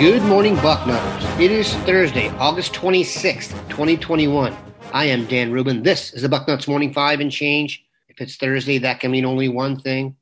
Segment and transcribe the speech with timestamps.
[0.00, 1.38] Good morning, Bucknutters.
[1.38, 4.56] It is Thursday, August 26th, 2021.
[4.94, 5.82] I am Dan Rubin.
[5.82, 7.84] This is the Bucknuts Morning Five and Change.
[8.08, 10.16] If it's Thursday, that can mean only one thing.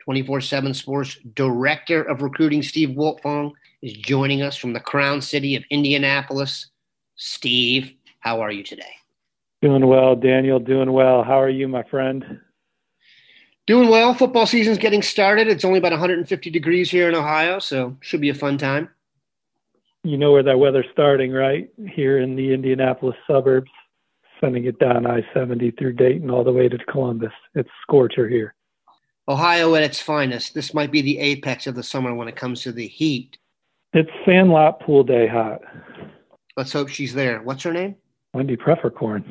[0.00, 5.54] 24 7 Sports Director of Recruiting, Steve Wiltfong, is joining us from the Crown City
[5.54, 6.70] of Indianapolis.
[7.14, 8.92] Steve, how are you today?
[9.60, 10.58] Doing well, Daniel.
[10.58, 11.22] Doing well.
[11.22, 12.40] How are you, my friend?
[13.68, 14.14] Doing well.
[14.14, 15.46] Football season's getting started.
[15.46, 18.88] It's only about 150 degrees here in Ohio, so should be a fun time
[20.04, 21.68] you know where that weather's starting, right?
[21.94, 23.70] Here in the Indianapolis suburbs,
[24.40, 27.32] sending it down I 70 through Dayton all the way to Columbus.
[27.54, 28.54] It's scorcher here.
[29.28, 30.54] Ohio at its finest.
[30.54, 33.38] This might be the apex of the summer when it comes to the heat.
[33.92, 35.60] It's sandlot pool day hot.
[36.56, 37.40] Let's hope she's there.
[37.42, 37.94] What's her name?
[38.34, 39.24] Wendy Peffercorn.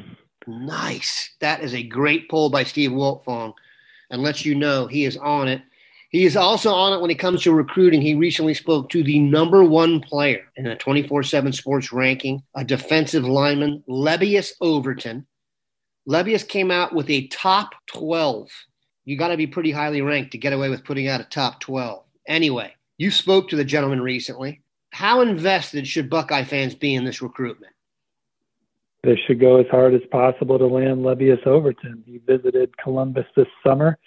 [0.47, 1.31] Nice.
[1.39, 3.53] That is a great poll by Steve Wiltfong
[4.09, 5.61] and lets you know he is on it
[6.11, 8.01] he is also on it when it comes to recruiting.
[8.01, 12.65] He recently spoke to the number one player in a 24 7 sports ranking, a
[12.65, 15.25] defensive lineman, Lebbeus Overton.
[16.07, 18.49] Lebbeus came out with a top 12.
[19.05, 21.61] You got to be pretty highly ranked to get away with putting out a top
[21.61, 22.03] 12.
[22.27, 24.61] Anyway, you spoke to the gentleman recently.
[24.91, 27.71] How invested should Buckeye fans be in this recruitment?
[29.03, 32.03] They should go as hard as possible to land Lebbeus Overton.
[32.05, 33.97] He visited Columbus this summer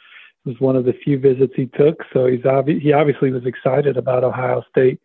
[0.44, 2.02] was one of the few visits he took.
[2.12, 5.00] So he's obvi- he obviously was excited about Ohio State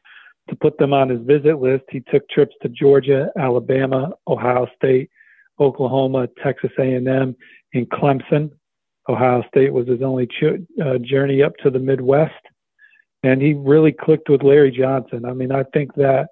[0.49, 1.83] to put them on his visit list.
[1.89, 5.09] He took trips to Georgia, Alabama, Ohio State,
[5.59, 7.35] Oklahoma, Texas A&M,
[7.73, 8.51] and Clemson.
[9.07, 12.33] Ohio State was his only ch- uh, journey up to the Midwest,
[13.23, 15.25] and he really clicked with Larry Johnson.
[15.25, 16.29] I mean, I think that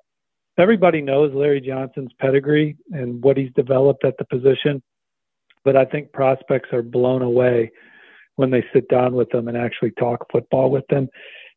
[0.57, 4.81] everybody knows Larry Johnson's pedigree and what he's developed at the position,
[5.63, 7.71] but I think prospects are blown away
[8.37, 11.09] when they sit down with them and actually talk football with them.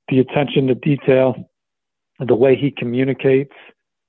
[0.08, 1.36] The attention to detail,
[2.18, 3.54] the way he communicates,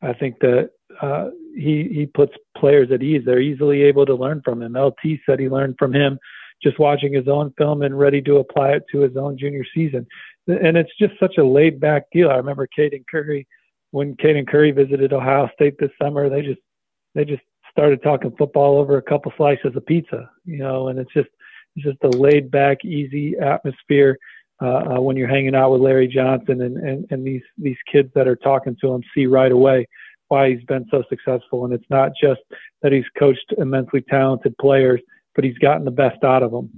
[0.02, 3.22] I think that uh, he he puts players at ease.
[3.26, 4.76] They're easily able to learn from him.
[4.76, 6.18] LT said he learned from him
[6.64, 10.06] just watching his own film and ready to apply it to his own junior season.
[10.48, 12.30] And it's just such a laid back deal.
[12.30, 13.48] I remember Caden Curry
[13.92, 16.30] when Caden Curry visited Ohio State this summer.
[16.30, 16.62] They just
[17.16, 21.14] they just started talking football over a couple slices of pizza, you know, and it's
[21.14, 21.30] just
[21.78, 24.18] just a laid back, easy atmosphere
[24.62, 24.66] uh,
[24.96, 28.28] uh, when you're hanging out with Larry Johnson and, and, and these, these kids that
[28.28, 29.88] are talking to him see right away
[30.28, 31.66] why he's been so successful.
[31.66, 32.40] And it's not just
[32.82, 35.02] that he's coached immensely talented players,
[35.36, 36.70] but he's gotten the best out of them.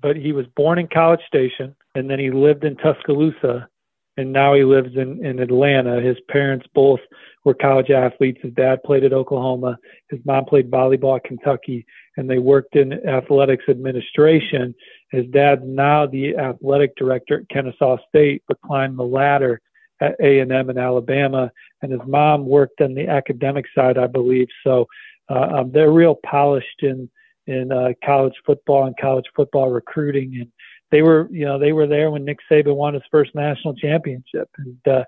[0.00, 3.68] But he was born in College Station and then he lived in Tuscaloosa
[4.16, 6.00] and now he lives in, in Atlanta.
[6.00, 7.00] His parents both
[7.44, 8.38] were college athletes.
[8.42, 9.78] His dad played at Oklahoma.
[10.08, 11.84] His mom played volleyball at Kentucky,
[12.16, 14.74] and they worked in athletics administration.
[15.10, 19.60] His dad's now the athletic director at Kennesaw State, but climbed the ladder
[20.00, 21.50] at A&M in Alabama.
[21.82, 24.48] And his mom worked on the academic side, I believe.
[24.64, 24.86] So
[25.28, 27.10] uh, um, they're real polished in
[27.46, 30.50] in uh, college football and college football recruiting and
[30.90, 34.48] they were, you know, they were there when Nick Saban won his first national championship.
[34.58, 35.04] And, uh,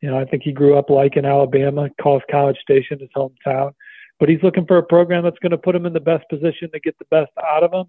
[0.00, 3.72] you know, I think he grew up like in Alabama, calls College Station his hometown.
[4.18, 6.70] But he's looking for a program that's going to put him in the best position
[6.72, 7.86] to get the best out of him.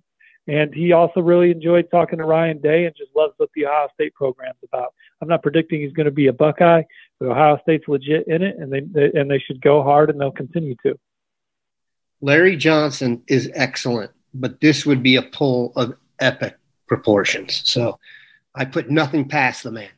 [0.48, 3.88] And he also really enjoyed talking to Ryan Day and just loves what the Ohio
[3.94, 4.94] State program's about.
[5.22, 6.84] I'm not predicting he's going to be a Buckeye,
[7.20, 10.20] but Ohio State's legit in it, and they, they and they should go hard, and
[10.20, 10.98] they'll continue to.
[12.22, 16.58] Larry Johnson is excellent, but this would be a pull of epic
[16.90, 17.62] proportions.
[17.66, 17.98] So
[18.54, 19.90] I put nothing past the man.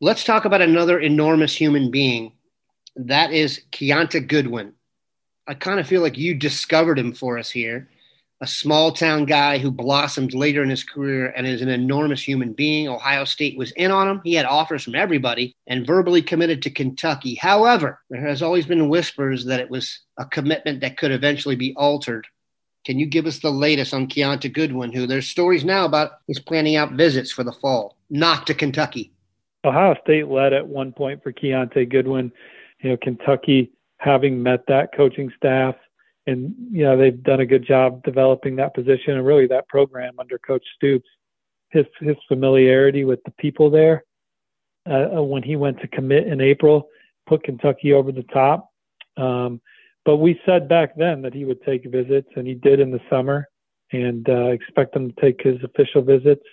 [0.00, 2.32] Let's talk about another enormous human being.
[2.96, 4.74] That is Kiyaunta Goodwin.
[5.48, 7.88] I kind of feel like you discovered him for us here.
[8.42, 12.54] a small town guy who blossomed later in his career and is an enormous human
[12.54, 12.88] being.
[12.88, 14.20] Ohio State was in on him.
[14.24, 17.34] He had offers from everybody and verbally committed to Kentucky.
[17.34, 21.74] However, there has always been whispers that it was a commitment that could eventually be
[21.76, 22.26] altered.
[22.84, 26.38] Can you give us the latest on Kiyaunta Goodwin, who there's stories now about he's
[26.38, 29.12] planning out visits for the fall, not to Kentucky?
[29.64, 32.32] Ohio State led at one point for Kiyaunta Goodwin.
[32.80, 35.74] You know, Kentucky having met that coaching staff
[36.26, 40.14] and you know they've done a good job developing that position and really that program
[40.18, 41.08] under Coach Stoops.
[41.70, 44.04] His his familiarity with the people there
[44.88, 46.88] uh, uh, when he went to commit in April
[47.26, 48.70] put Kentucky over the top.
[49.16, 49.60] Um,
[50.04, 53.00] but we said back then that he would take visits, and he did in the
[53.10, 53.48] summer,
[53.92, 56.44] and uh, expect him to take his official visits.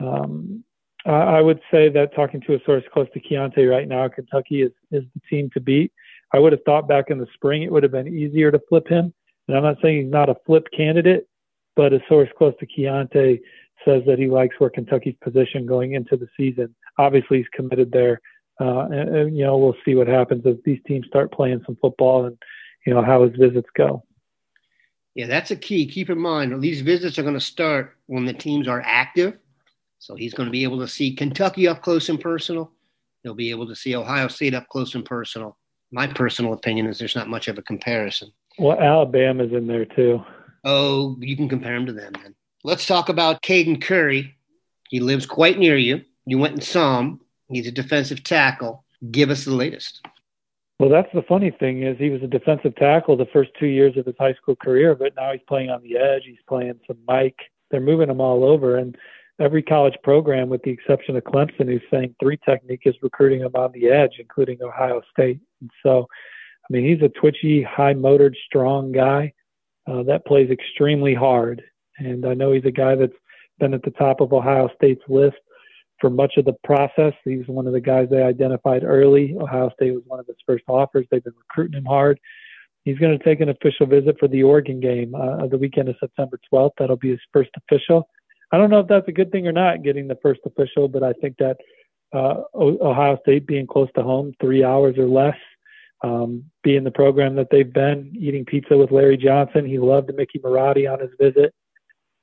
[0.00, 0.64] Um,
[1.04, 4.62] I, I would say that talking to a source close to Kiyaunta right now, Kentucky
[4.62, 5.92] is is the team to beat.
[6.32, 8.86] I would have thought back in the spring it would have been easier to flip
[8.88, 9.12] him.
[9.48, 11.26] And I'm not saying he's not a flip candidate,
[11.74, 13.40] but a source close to Kiyaunta
[13.84, 16.74] says that he likes where Kentucky's position going into the season.
[16.98, 18.20] Obviously, he's committed there.
[18.60, 21.76] Uh, and, and, you know, we'll see what happens as these teams start playing some
[21.80, 22.36] football and,
[22.86, 24.04] you know, how his visits go.
[25.14, 25.86] Yeah, that's a key.
[25.86, 29.38] Keep in mind, these visits are going to start when the teams are active.
[29.98, 32.72] So he's going to be able to see Kentucky up close and personal.
[33.22, 35.58] He'll be able to see Ohio State up close and personal
[35.92, 38.32] my personal opinion is there's not much of a comparison.
[38.58, 40.24] Well, Alabama's in there too.
[40.64, 42.34] Oh, you can compare him to them then.
[42.62, 44.36] Let's talk about Caden Curry.
[44.88, 46.02] He lives quite near you.
[46.26, 47.20] You went and saw him.
[47.48, 48.84] He's a defensive tackle.
[49.10, 50.06] Give us the latest.
[50.80, 53.98] Well, that's the funny thing is he was a defensive tackle the first two years
[53.98, 56.22] of his high school career, but now he's playing on the edge.
[56.24, 57.36] He's playing some Mike.
[57.70, 58.96] They're moving him all over, and
[59.38, 63.54] every college program, with the exception of Clemson, who's saying three technique, is recruiting him
[63.56, 65.38] on the edge, including Ohio State.
[65.60, 66.06] And so,
[66.64, 69.34] I mean, he's a twitchy, high motored, strong guy
[69.86, 71.62] uh, that plays extremely hard.
[71.98, 73.12] And I know he's a guy that's
[73.58, 75.36] been at the top of Ohio State's list
[76.00, 77.12] for much of the process.
[77.24, 79.36] He's one of the guys they identified early.
[79.38, 81.06] Ohio State was one of his first offers.
[81.10, 82.18] They've been recruiting him hard.
[82.84, 85.96] He's going to take an official visit for the Oregon game uh, the weekend of
[86.00, 86.72] September 12th.
[86.78, 88.08] That'll be his first official.
[88.52, 91.02] I don't know if that's a good thing or not, getting the first official, but
[91.02, 91.58] I think that
[92.12, 95.36] uh, Ohio State being close to home, three hours or less,
[96.02, 99.66] um, being the program that they've been, eating pizza with Larry Johnson.
[99.66, 101.54] He loved Mickey Marotti on his visit.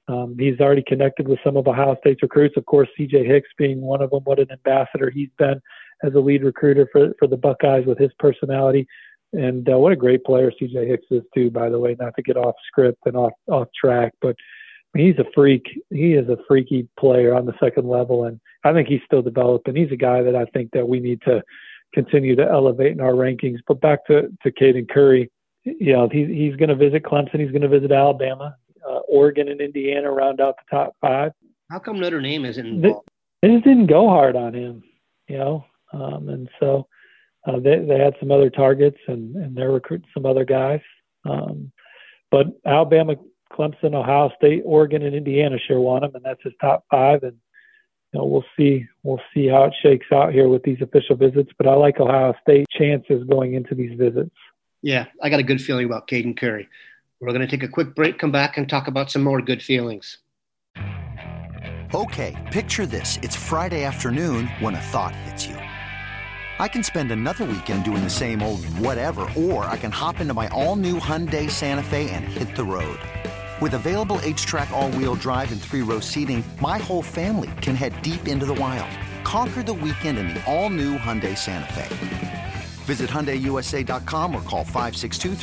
[0.07, 2.55] Um, he's already connected with some of Ohio State's recruits.
[2.57, 3.25] Of course, C.J.
[3.25, 4.21] Hicks being one of them.
[4.23, 5.59] What an ambassador he's been
[6.03, 8.87] as a lead recruiter for for the Buckeyes with his personality.
[9.33, 10.87] And uh, what a great player C.J.
[10.87, 11.51] Hicks is too.
[11.51, 14.35] By the way, not to get off script and off off track, but
[14.95, 15.65] he's a freak.
[15.89, 19.75] He is a freaky player on the second level, and I think he's still developing.
[19.75, 21.43] He's a guy that I think that we need to
[21.93, 23.59] continue to elevate in our rankings.
[23.67, 25.29] But back to to Caden Curry,
[25.65, 27.39] you know, he's he's going to visit Clemson.
[27.39, 28.55] He's going to visit Alabama,
[29.07, 31.31] Oregon, and Indiana round out the top five.
[31.69, 33.09] How come Notre Dame isn't involved?
[33.41, 34.83] They, they just didn't go hard on him,
[35.27, 36.87] you know, um, and so
[37.45, 40.81] uh, they they had some other targets, and and they're recruiting some other guys.
[41.25, 41.71] Um,
[42.31, 43.15] but Alabama
[43.51, 47.23] Clemson, Ohio State, Oregon, and Indiana sure want him, and that's his top five.
[47.23, 47.37] And
[48.13, 51.51] you know, we'll see we'll see how it shakes out here with these official visits.
[51.57, 54.35] But I like Ohio State chances going into these visits.
[54.81, 56.67] Yeah, I got a good feeling about Caden Curry.
[57.19, 59.63] We're going to take a quick break, come back, and talk about some more good
[59.63, 60.19] feelings.
[61.93, 65.55] Okay, picture this: it's Friday afternoon when a thought hits you.
[66.59, 70.33] I can spend another weekend doing the same old whatever, or I can hop into
[70.33, 72.99] my all-new Hyundai Santa Fe and hit the road.
[73.61, 78.45] With available HTRAC, all-wheel drive and three-row seating, my whole family can head deep into
[78.45, 78.89] the wild.
[79.23, 82.16] Conquer the weekend in the all-new Hyundai Santa Fe.
[82.87, 85.35] Visit HyundaiUSA.com or call 562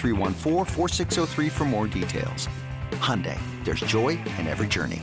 [1.51, 2.49] for more details.
[2.93, 5.03] Hyundai, there's joy in every journey.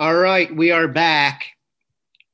[0.00, 1.44] All right, we are back.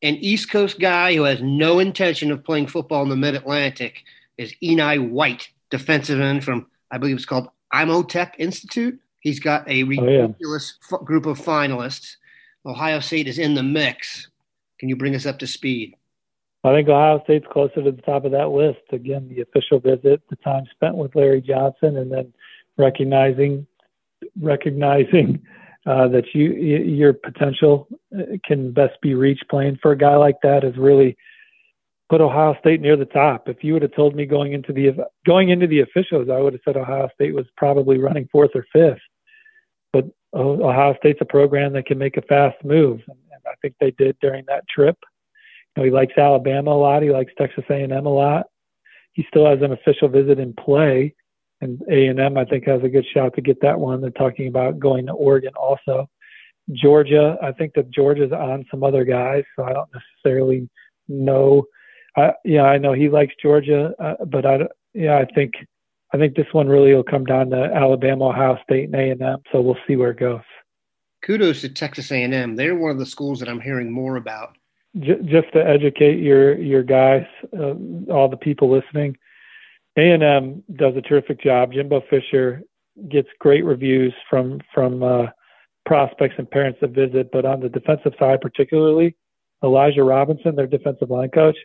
[0.03, 4.03] An East Coast guy who has no intention of playing football in the Mid-Atlantic
[4.39, 8.99] is Enai White, defensive end from, I believe it's called Imhotep Institute.
[9.21, 10.99] He's got a ridiculous oh, yeah.
[11.01, 12.17] f- group of finalists.
[12.65, 14.29] Ohio State is in the mix.
[14.81, 15.97] Can you bring us up to speed?
[16.65, 18.81] I think Ohio State's closer to the top of that list.
[18.93, 22.33] Again, the official visit, the time spent with Larry Johnson, and then
[22.79, 23.67] recognizing
[24.41, 25.43] recognizing
[25.87, 30.37] uh, that you your potential uh, can best be reached playing for a guy like
[30.43, 31.17] that is really
[32.09, 33.49] put Ohio State near the top.
[33.49, 34.93] If you would have told me going into the
[35.27, 38.65] going into the officials, I would have said Ohio State was probably running fourth or
[38.73, 39.01] fifth
[39.93, 43.91] but Ohio State's a program that can make a fast move, and, I think they
[43.91, 44.97] did during that trip.
[45.77, 47.03] Know, he likes Alabama a lot.
[47.03, 48.47] He likes Texas A&M a lot.
[49.13, 51.15] He still has an official visit in play
[51.63, 54.01] and A and M I think has a good shot to get that one.
[54.01, 56.09] They're talking about going to Oregon also.
[56.73, 60.69] Georgia, I think that Georgia's on some other guys, so I don't necessarily
[61.09, 61.65] know.
[62.17, 64.59] I, yeah, I know he likes Georgia, uh, but I
[64.93, 65.55] yeah I think
[66.13, 69.23] I think this one really will come down to Alabama, Ohio State, and A and
[69.23, 69.39] M.
[69.51, 70.43] So we'll see where it goes.
[71.23, 72.57] Kudos to Texas A&M.
[72.57, 74.57] They're one of the schools that I'm hearing more about.
[75.01, 77.25] Just to educate your your guys,
[77.59, 77.75] uh,
[78.13, 79.17] all the people listening,
[79.97, 81.73] A&M does a terrific job.
[81.73, 82.63] Jimbo Fisher
[83.09, 85.27] gets great reviews from from uh,
[85.87, 87.31] prospects and parents that visit.
[87.33, 89.17] But on the defensive side, particularly,
[89.65, 91.57] Elijah Robinson, their defensive line coach,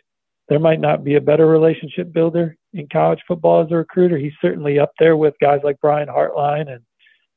[0.48, 4.16] there might not be a better relationship builder in college football as a recruiter.
[4.16, 6.82] He's certainly up there with guys like Brian Hartline and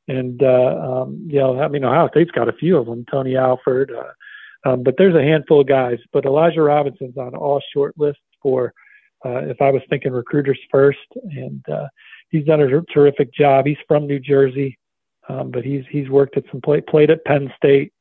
[0.07, 3.37] and uh, um, you know, I mean, Ohio State's got a few of them, Tony
[3.37, 4.11] Alford, uh,
[4.65, 5.97] um, but there's a handful of guys.
[6.11, 8.73] But Elijah Robinson's on all short lists for
[9.25, 11.87] uh, if I was thinking recruiters first, and uh,
[12.29, 13.65] he's done a terrific job.
[13.65, 14.77] He's from New Jersey,
[15.29, 17.93] um, but he's he's worked at some play, played at Penn State,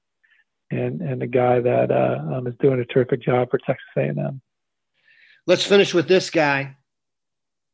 [0.70, 4.40] and and a guy that uh, um, is doing a terrific job for Texas A&M.
[5.46, 6.76] Let's finish with this guy.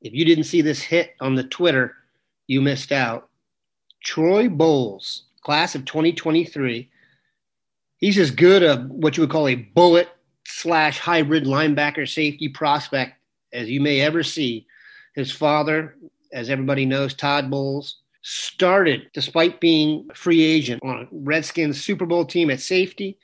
[0.00, 1.94] If you didn't see this hit on the Twitter,
[2.46, 3.28] you missed out.
[4.02, 6.90] Troy Bowles, class of 2023.
[7.98, 10.08] He's as good a what you would call a bullet
[10.46, 13.14] slash hybrid linebacker safety prospect
[13.52, 14.66] as you may ever see.
[15.14, 15.96] His father,
[16.32, 22.04] as everybody knows, Todd Bowles, started despite being a free agent on a Redskins Super
[22.04, 23.18] Bowl team at safety.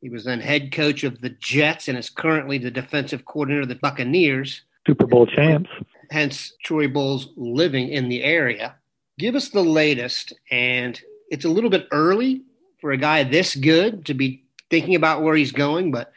[0.00, 3.68] He was then head coach of the Jets and is currently the defensive coordinator of
[3.68, 4.62] the Buccaneers.
[4.86, 5.70] Super Bowl champs.
[6.10, 8.74] Hence, Troy Bowles living in the area.
[9.18, 10.32] Give us the latest.
[10.50, 10.98] And
[11.30, 12.42] it's a little bit early
[12.80, 16.12] for a guy this good to be thinking about where he's going, but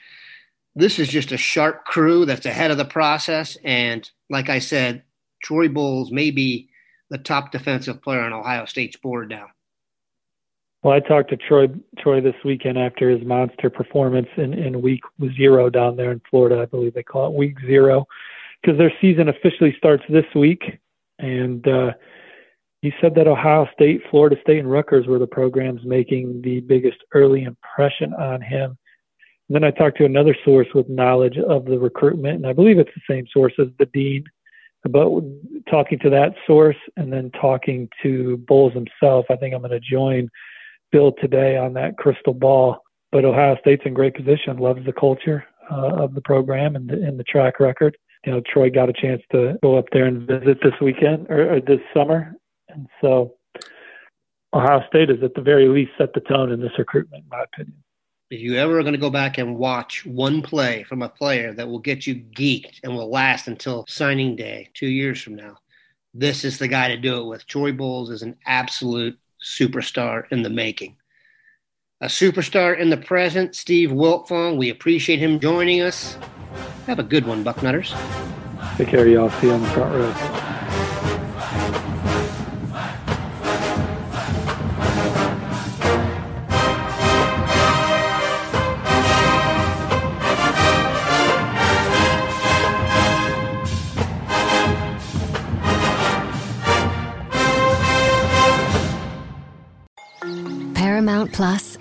[0.75, 3.58] this is just a sharp crew that's ahead of the process.
[3.63, 5.03] And like I said,
[5.43, 6.70] Troy Bowles may be
[7.10, 9.48] the top defensive player on Ohio State's board now.
[10.82, 11.67] Well, I talked to Troy
[12.00, 15.01] Troy this weekend after his monster performance in, in week
[15.38, 16.62] zero down there in Florida.
[16.62, 18.05] I believe they call it week zero
[18.62, 20.79] because their season officially starts this week.
[21.20, 21.91] And uh,
[22.84, 26.98] he said that Ohio State, Florida State, and Rutgers were the programs making the biggest
[27.13, 28.78] early impression on him.
[29.48, 32.80] And then I talked to another source with knowledge of the recruitment, and I believe
[32.80, 34.25] it's the same source as the dean.
[34.84, 35.08] But
[35.72, 39.80] talking to that source and then talking to Bowles himself, I think I'm going to
[39.80, 40.28] join
[40.92, 42.82] Bill today on that crystal ball.
[43.13, 46.96] But Ohio State's in great position, loves the culture uh, of the program and the,
[46.96, 47.96] and the track record.
[48.25, 51.56] You know, Troy got a chance to go up there and visit this weekend or,
[51.56, 52.36] or this summer,
[52.74, 53.36] and so
[54.53, 57.44] Ohio State has, at the very least set the tone in this recruitment, in my
[57.44, 57.84] opinion.
[58.30, 61.53] If you ever are going to go back and watch one play from a player
[61.53, 65.58] that will get you geeked and will last until signing day two years from now,
[66.13, 67.46] this is the guy to do it with.
[67.48, 70.96] Troy Bowles is an absolute superstar in the making.
[72.01, 74.58] A superstar in the present, Steve Wiltfong.
[74.58, 76.18] We appreciate him joining us.
[76.86, 77.96] Have a good one, Bucknutters.
[78.77, 79.30] Take care, y'all.
[79.30, 80.52] See you on the front row.